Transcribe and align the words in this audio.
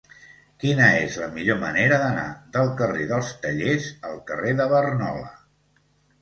Quina 0.61 0.85
és 1.01 1.17
la 1.23 1.27
millor 1.35 1.59
manera 1.63 1.99
d'anar 2.03 2.23
del 2.55 2.71
carrer 2.79 3.05
dels 3.13 3.29
Tallers 3.45 3.91
al 4.11 4.19
carrer 4.33 4.57
de 4.63 4.67
Barnola? 4.73 5.31